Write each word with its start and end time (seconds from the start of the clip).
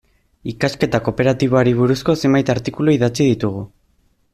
Ikasketa 0.53 1.01
kooperatiboari 1.09 1.75
buruzko 1.83 2.19
zenbait 2.25 2.53
artikulu 2.59 2.97
idatzi 3.01 3.23
ditugu. 3.33 3.67